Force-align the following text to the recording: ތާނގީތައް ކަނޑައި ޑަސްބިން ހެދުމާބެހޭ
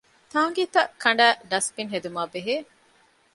ތާނގީތައް 0.31 0.91
ކަނޑައި 1.01 1.37
ޑަސްބިން 1.51 1.91
ހެދުމާބެހޭ 1.93 2.53